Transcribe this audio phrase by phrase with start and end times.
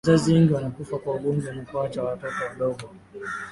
[0.07, 2.89] wazazi wengi wanakufa kwa ugonjwa na kuacha watoto wadogo